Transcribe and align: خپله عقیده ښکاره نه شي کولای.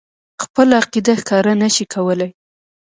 خپله 0.43 0.73
عقیده 0.81 1.13
ښکاره 1.21 1.53
نه 1.61 1.69
شي 1.75 1.85
کولای. 1.93 2.31